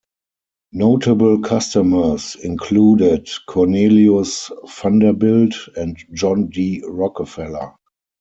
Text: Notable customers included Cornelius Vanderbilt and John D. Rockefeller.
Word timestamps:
Notable 0.71 1.39
customers 1.41 2.35
included 2.41 3.29
Cornelius 3.47 4.49
Vanderbilt 4.81 5.53
and 5.77 5.95
John 6.15 6.47
D. 6.49 6.81
Rockefeller. 6.87 7.75